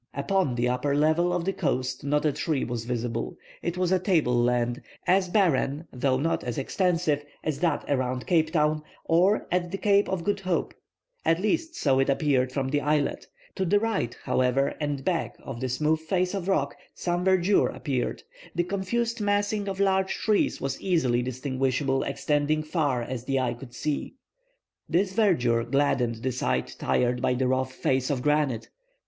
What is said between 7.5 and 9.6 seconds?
that around Cape Town, or